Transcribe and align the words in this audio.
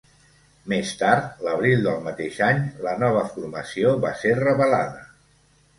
Més 0.71 0.93
tard 1.01 1.43
l'abril 1.49 1.85
del 1.89 2.01
mateix 2.07 2.41
any, 2.49 2.65
la 2.89 2.95
nova 3.05 3.23
formació 3.37 3.97
va 4.07 4.17
ser 4.25 4.37
revelada. 4.45 5.11